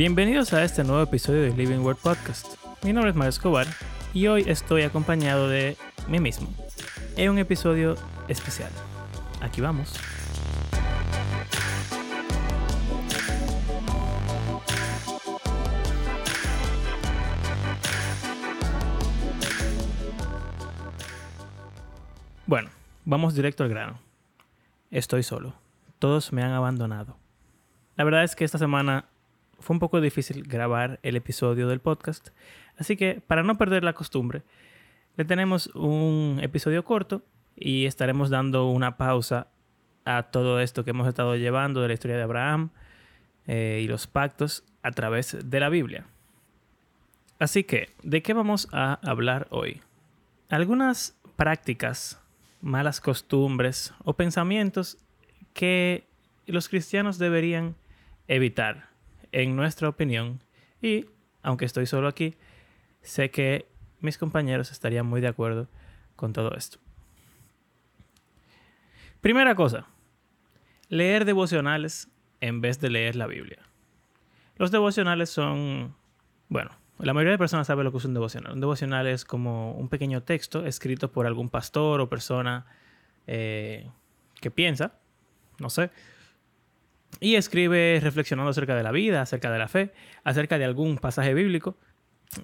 [0.00, 2.46] Bienvenidos a este nuevo episodio de Living Word Podcast.
[2.82, 3.66] Mi nombre es Mario Escobar
[4.14, 5.76] y hoy estoy acompañado de
[6.08, 6.48] mí mismo
[7.18, 8.70] en un episodio especial.
[9.42, 9.92] Aquí vamos.
[22.46, 22.70] Bueno,
[23.04, 24.00] vamos directo al grano.
[24.90, 25.52] Estoy solo.
[25.98, 27.18] Todos me han abandonado.
[27.96, 29.09] La verdad es que esta semana
[29.60, 32.30] fue un poco difícil grabar el episodio del podcast,
[32.76, 34.42] así que para no perder la costumbre,
[35.16, 37.22] le tenemos un episodio corto
[37.56, 39.48] y estaremos dando una pausa
[40.04, 42.70] a todo esto que hemos estado llevando de la historia de Abraham
[43.46, 46.06] eh, y los pactos a través de la Biblia.
[47.38, 49.80] Así que, ¿de qué vamos a hablar hoy?
[50.48, 52.20] Algunas prácticas
[52.60, 54.98] malas costumbres o pensamientos
[55.54, 56.06] que
[56.46, 57.76] los cristianos deberían
[58.28, 58.89] evitar,
[59.32, 60.42] en nuestra opinión.
[60.80, 61.06] Y,
[61.42, 62.36] aunque estoy solo aquí,
[63.02, 63.66] sé que
[64.00, 65.68] mis compañeros estarían muy de acuerdo
[66.16, 66.78] con todo esto.
[69.20, 69.86] Primera cosa,
[70.88, 72.08] leer devocionales
[72.40, 73.58] en vez de leer la Biblia.
[74.56, 75.94] Los devocionales son,
[76.48, 78.52] bueno, la mayoría de personas sabe lo que es un devocional.
[78.52, 82.66] Un devocional es como un pequeño texto escrito por algún pastor o persona
[83.26, 83.90] eh,
[84.40, 84.92] que piensa,
[85.58, 85.90] no sé,
[87.20, 89.92] y escribe reflexionando acerca de la vida, acerca de la fe,
[90.24, 91.76] acerca de algún pasaje bíblico.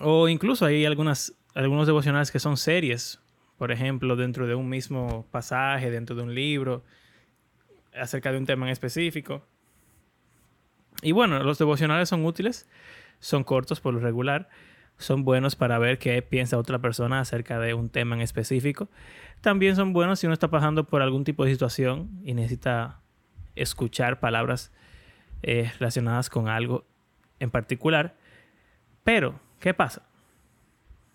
[0.00, 3.20] O incluso hay algunas, algunos devocionales que son series,
[3.58, 6.84] por ejemplo, dentro de un mismo pasaje, dentro de un libro,
[7.94, 9.42] acerca de un tema en específico.
[11.02, 12.68] Y bueno, los devocionales son útiles
[13.20, 14.48] son cortos por lo regular,
[14.98, 18.88] son buenos para ver qué piensa otra persona acerca de un tema en específico.
[19.40, 23.00] También son buenos si uno está pasando por algún tipo de situación y necesita
[23.56, 24.72] escuchar palabras
[25.42, 26.84] eh, relacionadas con algo
[27.40, 28.16] en particular.
[29.04, 30.02] Pero, ¿qué pasa?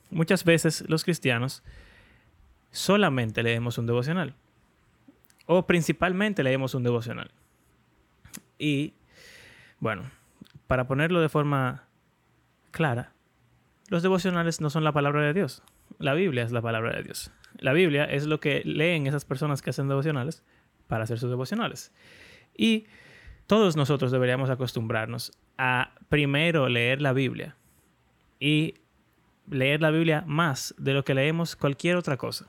[0.09, 1.63] Muchas veces los cristianos
[2.71, 4.35] solamente leemos un devocional.
[5.45, 7.31] O principalmente leemos un devocional.
[8.57, 8.93] Y,
[9.79, 10.03] bueno,
[10.67, 11.87] para ponerlo de forma
[12.71, 13.13] clara,
[13.89, 15.63] los devocionales no son la palabra de Dios.
[15.99, 17.31] La Biblia es la palabra de Dios.
[17.57, 20.43] La Biblia es lo que leen esas personas que hacen devocionales
[20.87, 21.91] para hacer sus devocionales.
[22.55, 22.85] Y
[23.47, 27.55] todos nosotros deberíamos acostumbrarnos a primero leer la Biblia
[28.39, 28.75] y
[29.49, 32.47] leer la Biblia más de lo que leemos cualquier otra cosa.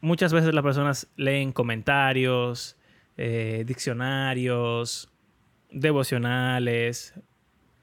[0.00, 2.76] Muchas veces las personas leen comentarios,
[3.16, 5.10] eh, diccionarios,
[5.70, 7.14] devocionales,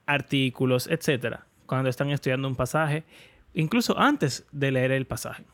[0.06, 3.06] artículos, etcétera cuando están estudiando un pasaje,
[3.54, 5.46] incluso antes de leer el pasaje.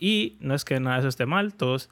[0.00, 1.90] Y no es que nada de eso esté mal, todos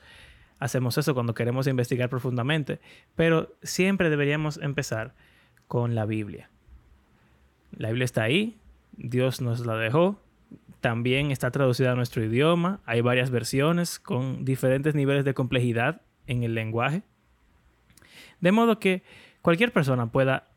[0.59, 2.81] hacemos eso cuando queremos investigar profundamente,
[3.17, 5.15] pero siempre deberíamos empezar
[5.67, 6.51] con la Biblia.
[7.77, 8.59] La Biblia está ahí,
[8.97, 10.21] Dios nos la dejó,
[10.81, 16.43] también está traducida a nuestro idioma, hay varias versiones con diferentes niveles de complejidad en
[16.43, 17.03] el lenguaje.
[18.41, 19.03] De modo que
[19.43, 20.49] cualquier persona pueda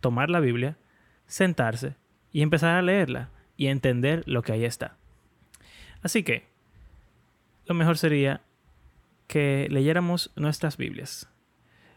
[0.00, 0.76] tomar la Biblia,
[1.26, 1.96] sentarse
[2.32, 4.96] y empezar a leerla y entender lo que ahí está.
[6.02, 6.46] Así que,
[7.66, 8.42] lo mejor sería
[9.26, 11.30] que leyéramos nuestras Biblias.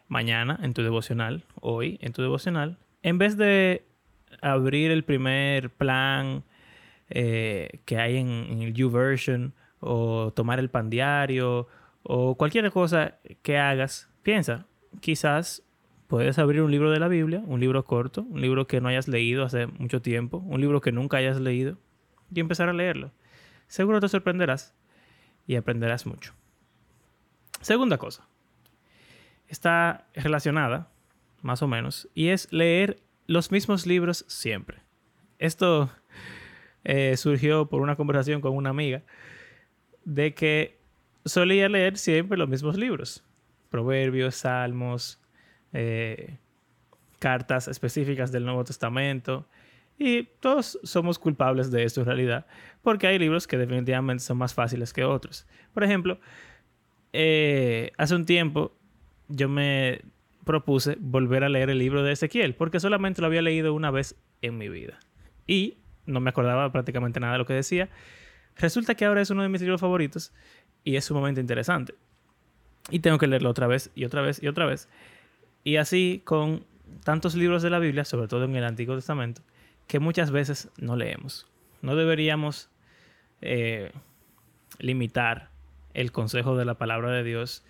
[0.07, 3.85] Mañana en tu devocional, hoy en tu devocional, en vez de
[4.41, 6.43] abrir el primer plan
[7.09, 11.67] eh, que hay en, en el YouVersion o tomar el pan diario
[12.03, 14.65] o cualquier cosa que hagas, piensa,
[15.01, 15.67] quizás
[16.07, 19.09] Puedes abrir un libro de la Biblia, un libro corto, un libro que no hayas
[19.09, 21.77] leído hace mucho tiempo, un libro que nunca hayas leído,
[22.33, 23.11] y empezar a leerlo.
[23.67, 24.73] Seguro te sorprenderás
[25.45, 26.33] y aprenderás mucho.
[27.61, 28.27] Segunda cosa,
[29.47, 30.89] está relacionada,
[31.41, 34.81] más o menos, y es leer los mismos libros siempre.
[35.39, 35.89] Esto
[36.83, 39.03] eh, surgió por una conversación con una amiga
[40.05, 40.77] de que
[41.25, 43.23] solía leer siempre los mismos libros.
[43.69, 45.19] Proverbios, Salmos,
[45.73, 46.37] eh,
[47.19, 49.45] cartas específicas del Nuevo Testamento.
[49.99, 52.45] Y todos somos culpables de esto en realidad,
[52.83, 55.47] porque hay libros que definitivamente son más fáciles que otros.
[55.73, 56.19] Por ejemplo,
[57.13, 58.73] eh, hace un tiempo
[59.27, 60.01] yo me
[60.45, 64.15] propuse volver a leer el libro de Ezequiel, porque solamente lo había leído una vez
[64.41, 64.99] en mi vida.
[65.45, 67.89] Y no me acordaba prácticamente nada de lo que decía.
[68.55, 70.33] Resulta que ahora es uno de mis libros favoritos
[70.83, 71.93] y es sumamente interesante.
[72.89, 74.87] Y tengo que leerlo otra vez y otra vez y otra vez.
[75.63, 76.65] Y así con
[77.03, 79.41] tantos libros de la Biblia, sobre todo en el Antiguo Testamento,
[79.87, 81.45] que muchas veces no leemos.
[81.81, 82.69] No deberíamos
[83.41, 83.91] eh,
[84.79, 85.49] limitar
[85.97, 87.63] el consejo de la palabra de Dios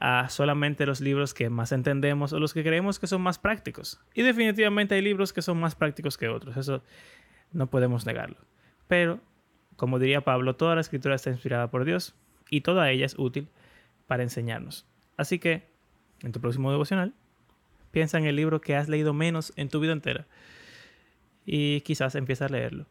[0.00, 4.00] a solamente los libros que más entendemos o los que creemos que son más prácticos.
[4.14, 6.82] Y definitivamente hay libros que son más prácticos que otros, eso
[7.52, 8.36] no podemos negarlo.
[8.86, 9.20] Pero,
[9.76, 12.14] como diría Pablo, toda la escritura está inspirada por Dios
[12.48, 13.48] y toda ella es útil
[14.06, 14.86] para enseñarnos.
[15.16, 15.66] Así que,
[16.22, 17.12] en tu próximo devocional,
[17.90, 20.26] piensa en el libro que has leído menos en tu vida entera
[21.44, 22.86] y quizás empieza a leerlo.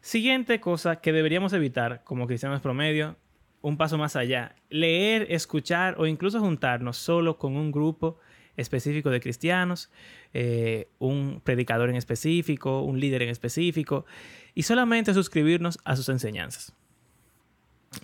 [0.00, 3.16] Siguiente cosa que deberíamos evitar como cristianos promedio
[3.62, 4.54] un paso más allá.
[4.70, 8.18] Leer, escuchar o incluso juntarnos solo con un grupo
[8.56, 9.90] específico de cristianos,
[10.32, 14.06] eh, un predicador en específico, un líder en específico,
[14.54, 16.74] y solamente suscribirnos a sus enseñanzas.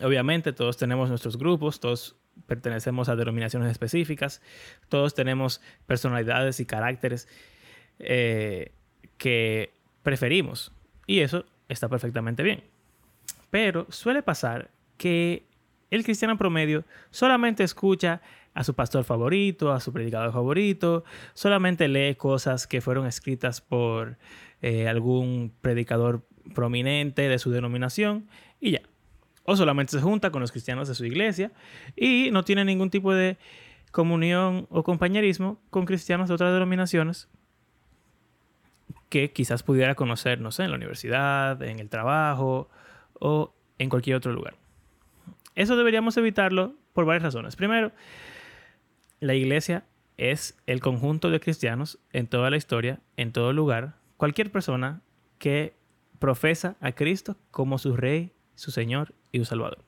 [0.03, 2.17] Obviamente todos tenemos nuestros grupos, todos
[2.47, 4.41] pertenecemos a denominaciones específicas,
[4.89, 7.29] todos tenemos personalidades y caracteres
[7.99, 8.73] eh,
[9.19, 10.73] que preferimos,
[11.07, 12.65] y eso está perfectamente bien.
[13.51, 14.71] Pero suele pasar
[15.03, 15.43] que
[15.91, 18.23] el cristiano promedio solamente escucha
[18.55, 21.03] a su pastor favorito, a su predicador favorito,
[21.35, 24.17] solamente lee cosas que fueron escritas por
[24.61, 28.29] eh, algún predicador prominente de su denominación
[28.61, 28.83] y ya.
[29.43, 31.51] O solamente se junta con los cristianos de su iglesia
[31.97, 33.39] y no tiene ningún tipo de
[33.91, 37.29] comunión o compañerismo con cristianos de otras denominaciones
[39.09, 42.71] que quizás pudiera conocer, no sé, en la universidad, en el trabajo
[43.19, 44.62] o en cualquier otro lugar.
[45.55, 47.57] Eso deberíamos evitarlo por varias razones.
[47.57, 47.93] Primero,
[49.21, 49.85] la iglesia
[50.17, 55.03] es el conjunto de cristianos en toda la historia, en todo lugar, cualquier persona
[55.39, 55.75] que
[56.19, 59.85] profesa a Cristo como su Rey, su Señor y su Salvador.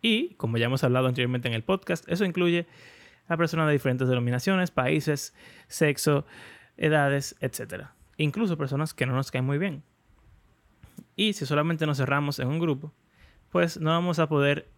[0.00, 2.66] Y, como ya hemos hablado anteriormente en el podcast, eso incluye
[3.26, 5.34] a personas de diferentes denominaciones, países,
[5.66, 6.24] sexo,
[6.76, 7.86] edades, etc.
[8.16, 9.82] Incluso personas que no nos caen muy bien.
[11.16, 12.92] Y si solamente nos cerramos en un grupo,
[13.50, 14.68] pues no vamos a poder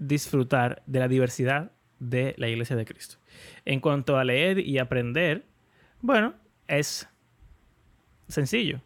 [0.00, 1.70] disfrutar de la diversidad
[2.00, 3.18] de la Iglesia de Cristo.
[3.64, 5.44] En cuanto a leer y aprender,
[6.00, 6.34] bueno,
[6.66, 7.08] es
[8.26, 8.80] sencillo.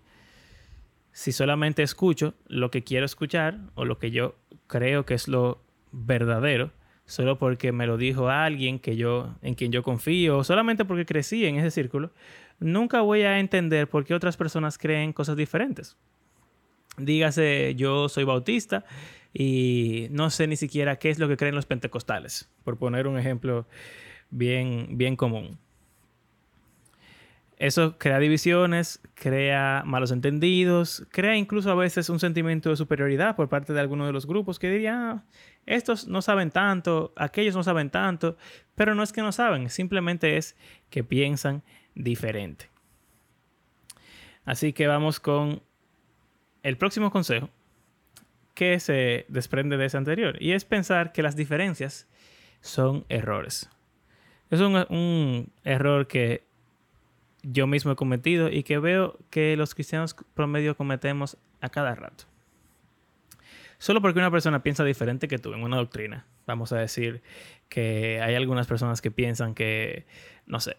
[1.12, 4.34] Si solamente escucho lo que quiero escuchar o lo que yo
[4.66, 5.62] creo que es lo
[5.92, 6.72] verdadero,
[7.06, 11.06] solo porque me lo dijo alguien que yo, en quien yo confío, o solamente porque
[11.06, 12.10] crecí en ese círculo,
[12.58, 15.96] nunca voy a entender por qué otras personas creen cosas diferentes.
[16.96, 18.84] Dígase, yo soy bautista
[19.36, 23.18] y no sé ni siquiera qué es lo que creen los pentecostales, por poner un
[23.18, 23.66] ejemplo
[24.30, 25.58] bien, bien común.
[27.56, 33.48] Eso crea divisiones, crea malos entendidos, crea incluso a veces un sentimiento de superioridad por
[33.48, 35.24] parte de algunos de los grupos que dirían, ah,
[35.66, 38.36] estos no saben tanto, aquellos no saben tanto,
[38.76, 40.56] pero no es que no saben, simplemente es
[40.90, 41.62] que piensan
[41.94, 42.70] diferente.
[44.44, 45.62] Así que vamos con
[46.62, 47.50] el próximo consejo
[48.54, 52.06] que se desprende de ese anterior y es pensar que las diferencias
[52.60, 53.68] son errores.
[54.50, 56.44] Es un, error que
[57.42, 62.24] yo mismo he cometido y que veo que los cristianos promedio cometemos a cada rato.
[63.78, 66.24] Solo porque una persona piensa diferente que tú en una doctrina.
[66.46, 67.22] Vamos a decir
[67.68, 70.06] que hay algunas personas que piensan que,
[70.46, 70.76] no sé,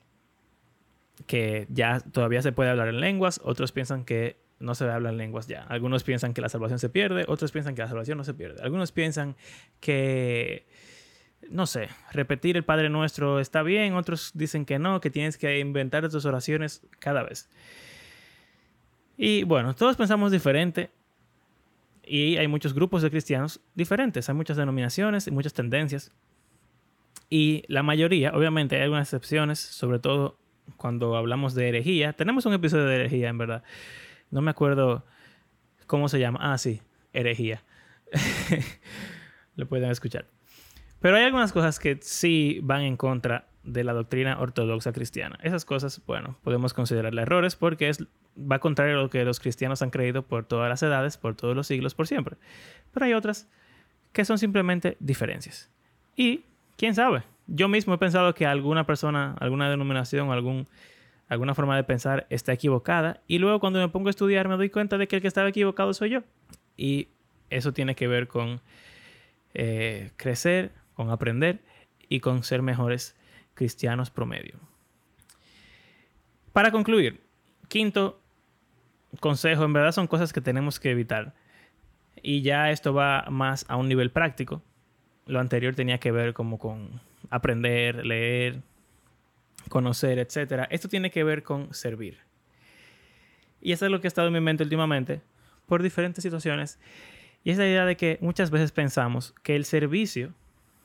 [1.27, 5.47] que ya todavía se puede hablar en lenguas, otros piensan que no se hablan lenguas
[5.47, 5.63] ya.
[5.63, 8.62] Algunos piensan que la salvación se pierde, otros piensan que la salvación no se pierde.
[8.63, 9.35] Algunos piensan
[9.79, 10.65] que,
[11.50, 15.59] no sé, repetir el Padre Nuestro está bien, otros dicen que no, que tienes que
[15.59, 17.50] inventar tus oraciones cada vez.
[19.17, 20.91] Y bueno, todos pensamos diferente
[22.05, 26.12] y hay muchos grupos de cristianos diferentes, hay muchas denominaciones y muchas tendencias.
[27.29, 30.38] Y la mayoría, obviamente hay algunas excepciones, sobre todo
[30.77, 32.13] cuando hablamos de herejía.
[32.13, 33.63] Tenemos un episodio de herejía, en verdad.
[34.32, 35.05] No me acuerdo
[35.88, 36.39] cómo se llama.
[36.41, 36.82] Ah, sí,
[37.13, 37.63] herejía.
[39.55, 40.25] Lo pueden escuchar.
[41.00, 45.38] Pero hay algunas cosas que sí van en contra de la doctrina ortodoxa cristiana.
[45.44, 48.03] Esas cosas, bueno, podemos considerarlas errores porque es,
[48.39, 51.55] va contrario a lo que los cristianos han creído por todas las edades, por todos
[51.55, 52.38] los siglos, por siempre.
[52.94, 53.50] Pero hay otras
[54.13, 55.70] que son simplemente diferencias.
[56.15, 56.46] Y,
[56.77, 60.67] quién sabe, yo mismo he pensado que alguna persona, alguna denominación, algún
[61.27, 64.70] alguna forma de pensar está equivocada y luego cuando me pongo a estudiar me doy
[64.70, 66.24] cuenta de que el que estaba equivocado soy yo.
[66.77, 67.10] Y
[67.50, 68.62] eso tiene que ver con
[69.53, 71.60] eh, crecer, con aprender
[72.10, 73.15] y con ser mejores
[73.53, 74.60] cristianos promedio.
[76.53, 77.22] Para concluir,
[77.67, 78.22] quinto
[79.20, 81.34] consejo, en verdad son cosas que tenemos que evitar.
[82.22, 84.62] Y ya esto va más a un nivel práctico.
[85.25, 88.62] Lo anterior tenía que ver como con aprender, leer,
[89.69, 90.67] conocer, etc.
[90.69, 92.19] Esto tiene que ver con servir.
[93.62, 95.22] Y eso es lo que ha estado en mi mente últimamente
[95.65, 96.79] por diferentes situaciones.
[97.43, 100.34] Y es la idea de que muchas veces pensamos que el servicio,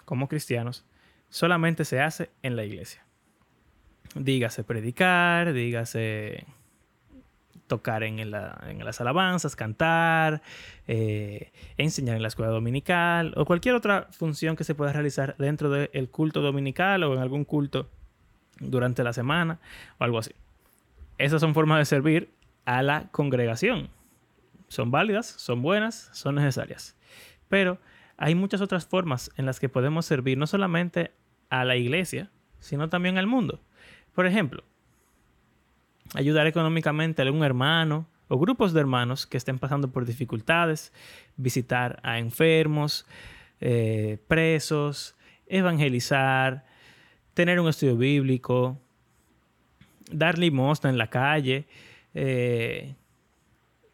[0.04, 0.84] como cristianos,
[1.28, 3.04] solamente se hace en la iglesia.
[4.14, 6.46] Dígase predicar, dígase
[7.66, 10.42] tocar en, las alabanzas, cantar,
[10.88, 15.70] eh, enseñar en la escuela dominical o cualquier otra función que se pueda realizar dentro
[15.70, 17.88] del culto dominical o en algún culto
[18.60, 19.58] durante la semana
[19.98, 20.32] o algo así.
[21.18, 22.30] Esas son formas de servir
[22.64, 23.88] a la congregación.
[24.68, 26.96] Son válidas, son buenas, son necesarias.
[27.48, 27.78] Pero
[28.16, 31.10] hay muchas otras formas en las que podemos servir no solamente
[31.48, 33.60] a la iglesia, sino también al mundo.
[34.14, 34.62] Por ejemplo,
[36.14, 40.92] ayudar económicamente a algún hermano o grupos de hermanos que estén pasando por dificultades,
[41.36, 43.06] visitar a enfermos,
[43.60, 46.64] eh, presos, evangelizar,
[47.40, 48.76] tener un estudio bíblico,
[50.12, 51.64] dar limosna en la calle.
[52.12, 52.94] Eh,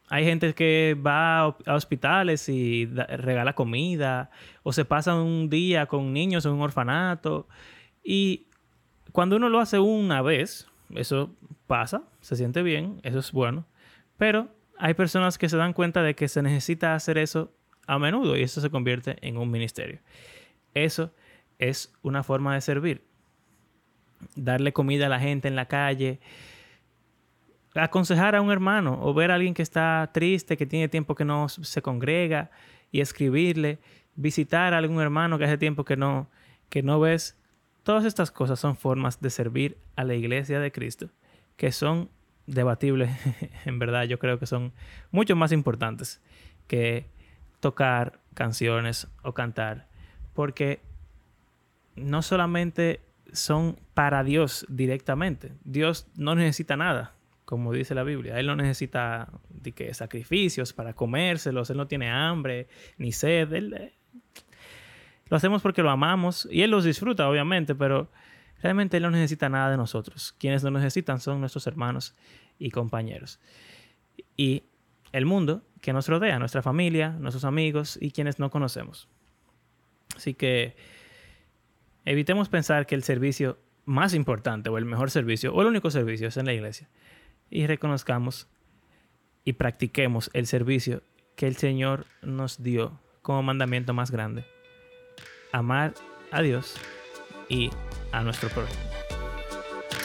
[0.08, 4.32] hay gente que va a hospitales y regala comida
[4.64, 7.46] o se pasa un día con niños en un orfanato.
[8.02, 8.46] Y
[9.12, 11.30] cuando uno lo hace una vez, eso
[11.68, 13.64] pasa, se siente bien, eso es bueno,
[14.16, 17.52] pero hay personas que se dan cuenta de que se necesita hacer eso
[17.86, 20.00] a menudo y eso se convierte en un ministerio.
[20.74, 21.12] Eso
[21.60, 23.06] es una forma de servir.
[24.34, 26.20] Darle comida a la gente en la calle,
[27.74, 31.24] aconsejar a un hermano o ver a alguien que está triste, que tiene tiempo que
[31.24, 32.50] no se congrega
[32.90, 33.78] y escribirle,
[34.14, 36.28] visitar a algún hermano que hace tiempo que no,
[36.68, 37.36] que no ves.
[37.82, 41.10] Todas estas cosas son formas de servir a la iglesia de Cristo
[41.56, 42.10] que son
[42.46, 43.10] debatibles,
[43.64, 44.72] en verdad yo creo que son
[45.10, 46.20] mucho más importantes
[46.68, 47.06] que
[47.60, 49.88] tocar canciones o cantar,
[50.34, 50.80] porque
[51.96, 53.00] no solamente
[53.32, 57.14] son para Dios directamente, Dios no necesita nada,
[57.44, 62.10] como dice la Biblia, Él no necesita de que sacrificios para comérselos, Él no tiene
[62.10, 62.68] hambre
[62.98, 63.92] ni sed, Él,
[65.28, 68.10] lo hacemos porque lo amamos y Él los disfruta, obviamente, pero
[68.62, 70.34] realmente Él no necesita nada de nosotros.
[70.38, 72.14] Quienes lo necesitan son nuestros hermanos
[72.58, 73.40] y compañeros.
[74.36, 74.64] Y
[75.12, 79.08] el mundo que nos rodea, nuestra familia, nuestros amigos y quienes no conocemos.
[80.16, 80.76] Así que
[82.06, 86.28] evitemos pensar que el servicio más importante o el mejor servicio o el único servicio
[86.28, 86.88] es en la iglesia.
[87.50, 88.48] Y reconozcamos
[89.44, 91.02] y practiquemos el servicio
[91.36, 94.44] que el Señor nos dio como mandamiento más grande
[95.52, 95.94] amar
[96.30, 96.74] a Dios
[97.48, 97.70] y
[98.12, 98.80] a nuestro prójimo.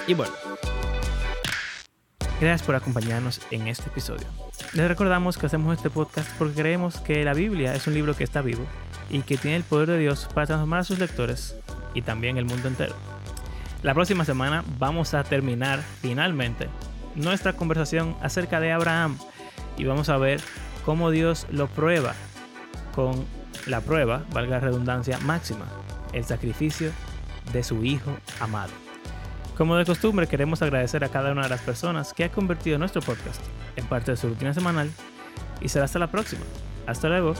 [0.07, 0.33] Y bueno,
[2.39, 4.27] gracias por acompañarnos en este episodio.
[4.73, 8.23] Les recordamos que hacemos este podcast porque creemos que la Biblia es un libro que
[8.23, 8.65] está vivo
[9.09, 11.55] y que tiene el poder de Dios para transformar a sus lectores
[11.93, 12.95] y también el mundo entero.
[13.83, 16.69] La próxima semana vamos a terminar finalmente
[17.15, 19.17] nuestra conversación acerca de Abraham
[19.77, 20.39] y vamos a ver
[20.85, 22.13] cómo Dios lo prueba
[22.93, 23.25] con
[23.67, 25.65] la prueba, valga la redundancia, máxima,
[26.13, 26.91] el sacrificio
[27.53, 28.71] de su Hijo amado.
[29.57, 33.01] Como de costumbre, queremos agradecer a cada una de las personas que ha convertido nuestro
[33.01, 33.41] podcast
[33.75, 34.89] en parte de su rutina semanal
[35.59, 36.41] y será hasta la próxima.
[36.87, 37.35] Hasta luego.